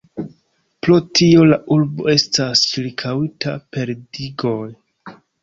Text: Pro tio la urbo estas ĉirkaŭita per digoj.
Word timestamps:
Pro 0.85 0.95
tio 1.19 1.43
la 1.49 1.59
urbo 1.75 2.07
estas 2.13 2.65
ĉirkaŭita 2.71 3.55
per 3.77 3.93
digoj. 4.01 4.59